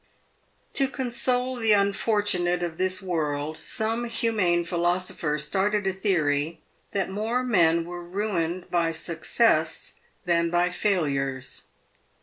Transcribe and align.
To 0.73 0.87
console 0.87 1.57
the 1.57 1.73
unfortunate 1.73 2.63
of 2.63 2.79
this 2.79 3.03
world, 3.03 3.59
some 3.61 4.05
humane 4.05 4.65
philosopher 4.65 5.37
started 5.37 5.85
a 5.85 5.93
theory, 5.93 6.59
that 6.91 7.11
more 7.11 7.43
men 7.43 7.85
were 7.85 8.03
ruined 8.03 8.71
by 8.71 8.89
success 8.89 9.93
than 10.25 10.49
by 10.49 10.71
failures. 10.71 11.65